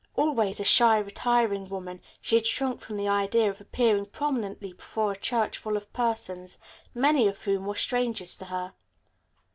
[0.15, 5.11] Always a shy, retiring woman, she had shrunk from the idea of appearing prominently before
[5.11, 6.57] a church full of persons,
[6.95, 8.73] many of whom were strangers to her.